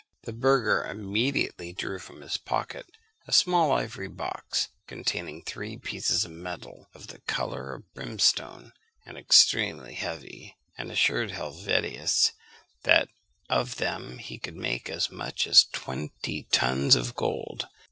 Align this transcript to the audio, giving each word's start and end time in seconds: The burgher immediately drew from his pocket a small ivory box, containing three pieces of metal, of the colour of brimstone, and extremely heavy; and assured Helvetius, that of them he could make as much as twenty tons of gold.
The 0.23 0.33
burgher 0.33 0.83
immediately 0.83 1.73
drew 1.73 1.99
from 1.99 2.21
his 2.21 2.35
pocket 2.35 2.87
a 3.27 3.31
small 3.31 3.71
ivory 3.71 4.07
box, 4.07 4.69
containing 4.87 5.43
three 5.43 5.77
pieces 5.77 6.25
of 6.25 6.31
metal, 6.31 6.89
of 6.95 7.09
the 7.09 7.19
colour 7.27 7.75
of 7.75 7.93
brimstone, 7.93 8.73
and 9.05 9.15
extremely 9.15 9.93
heavy; 9.93 10.57
and 10.75 10.91
assured 10.91 11.29
Helvetius, 11.29 12.31
that 12.81 13.09
of 13.47 13.75
them 13.75 14.17
he 14.17 14.39
could 14.39 14.55
make 14.55 14.89
as 14.89 15.11
much 15.11 15.45
as 15.45 15.65
twenty 15.71 16.47
tons 16.51 16.95
of 16.95 17.13
gold. 17.13 17.67